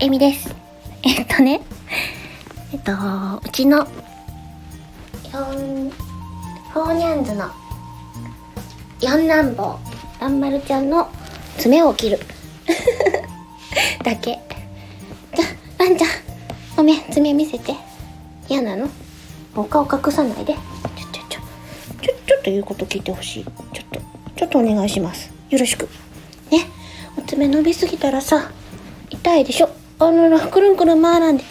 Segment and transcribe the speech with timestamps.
[0.00, 0.54] えみです。
[1.02, 1.60] えっとね、
[2.72, 2.92] えっと、
[3.44, 3.86] うちの、
[5.32, 5.90] 四、
[6.72, 7.46] フォーニャンズの、
[9.00, 9.78] 四男坊、
[10.20, 11.08] らんまるちゃんの
[11.58, 12.20] 爪を切る。
[14.04, 14.38] だけ。
[15.34, 15.46] じゃ、
[15.84, 16.08] らんちゃん、
[16.76, 17.74] ごめん、爪見せて。
[18.48, 18.88] 嫌なの？
[19.56, 20.54] お顔隠さないで。
[20.54, 20.58] ちょ、
[21.12, 21.40] ちょ、ちょ、
[22.02, 23.44] ちょ、ちょっと言うこと聞いてほしい。
[23.44, 24.00] ちょっと、
[24.36, 25.30] ちょっとお願いします。
[25.50, 25.88] よろしく。
[26.50, 26.66] ね、
[27.18, 28.50] お爪伸びすぎたらさ、
[29.10, 29.68] 痛いでしょ？
[30.00, 31.42] あのら、くるんくるん回らんで。
[31.42, 31.48] ね、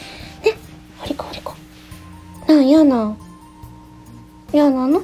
[0.99, 1.53] ほりこほりこ。
[2.47, 3.17] なん、嫌なん。
[4.53, 5.03] 嫌なの？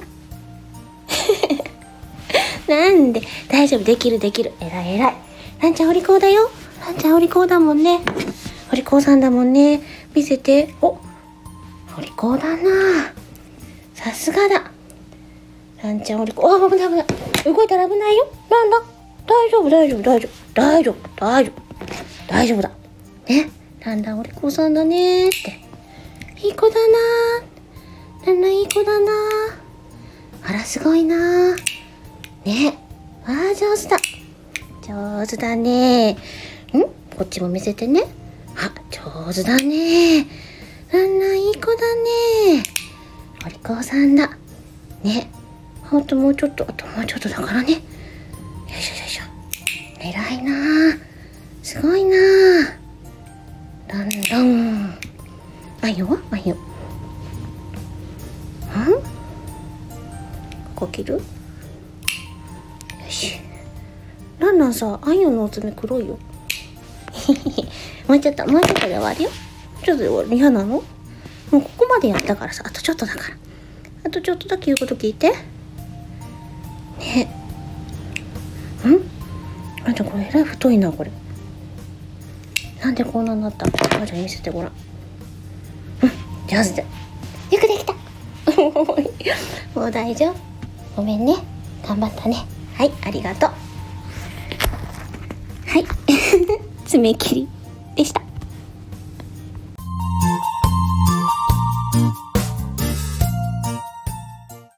[2.66, 3.20] なんで？
[3.48, 4.18] 大丈夫、できる？
[4.18, 4.52] できる。
[4.60, 5.16] えらいえらい。
[5.60, 6.50] なんちゃんお利口だよ。
[6.84, 8.00] なんちゃんお利口だもんね。
[8.72, 9.82] お利口さんだもんね。
[10.14, 10.74] 見せて。
[10.80, 10.96] お、
[11.98, 13.12] お利口だな
[13.94, 14.70] さすがだ。
[15.82, 16.42] なんちゃんお利口。
[16.48, 17.06] あ、危ない危ない。
[17.44, 18.26] 動いたら危ないよ。
[18.50, 18.82] なんだ
[19.26, 20.32] 大丈夫、大丈夫、大丈夫。
[20.54, 21.62] 大丈夫、大丈夫。
[22.26, 22.70] 大丈夫だ。
[23.28, 23.50] ね。
[23.84, 25.60] なんだん、お利口さんだねって。
[26.42, 26.98] いい子だな
[28.26, 29.12] なんだん、いい子だな
[30.42, 31.54] あら、すごいな
[32.44, 32.78] ね。
[33.26, 33.98] ああ、上手だ。
[34.86, 36.12] 上手だね。
[36.12, 36.16] ん？
[37.16, 38.02] こっちも見せてね。
[38.56, 40.26] あ、上手だね。
[40.92, 41.94] なんだん、いい子だ
[42.56, 42.62] ね。
[43.46, 44.36] お利口さんだ。
[45.02, 45.30] ね。
[45.82, 47.72] ほんともうちょっと、あともうちょっとだからね。
[47.72, 49.22] よいしょよいしょ。
[50.00, 50.96] 偉いな
[51.62, 52.13] すごいな
[54.22, 54.94] どん。
[55.82, 56.54] あよはあいよ。
[56.54, 56.58] ん？
[60.74, 61.14] ここ切る？
[61.14, 61.20] よ
[63.08, 63.40] し。
[64.38, 66.18] ランランさ、あんよのお爪黒いよ。
[68.06, 69.30] もうちょっと、もうちょっとで終わるよ。
[69.82, 70.34] ちょっとで終わる。
[70.36, 70.66] 嫌なの？
[70.66, 70.82] も
[71.52, 73.36] うここまでやったからさ、あとちょっとだから。
[74.04, 75.30] あとちょっとだけ言うこと聞いて。
[76.98, 77.24] ね
[78.84, 79.00] ん？
[79.86, 81.10] あんたこれえらい太いな、これ。
[82.84, 83.64] なんでこんなになった？
[83.66, 83.70] あ、
[84.06, 84.72] じゃあ見せてごらん。
[86.02, 86.10] うん、
[86.46, 86.82] 上手だ。
[86.82, 86.88] よ
[87.50, 87.94] くできた。
[89.80, 90.34] もう大丈夫。
[90.96, 91.34] ごめんね。
[91.86, 92.44] 頑張ったね。
[92.74, 93.50] はい、ありがとう。
[95.70, 95.86] はい。
[96.84, 97.48] 爪切り。